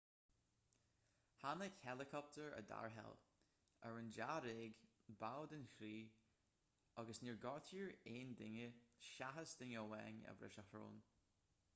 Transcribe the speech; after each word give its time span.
tháinig 1.41 1.75
héileacaptair 1.87 2.55
i 2.61 2.63
dtarrtháil 2.69 3.17
ar 3.89 3.99
an 3.99 4.09
dáréag 4.15 4.79
baill 5.25 5.45
den 5.53 5.67
chriú 5.75 6.01
agus 7.03 7.23
níor 7.27 7.39
gortaíodh 7.45 8.03
aon 8.15 8.33
duine 8.43 8.69
seachas 9.11 9.55
duine 9.61 9.79
amháin 9.85 10.19
a 10.35 10.37
bhris 10.43 10.59
a 10.65 10.69
shrón 10.73 11.01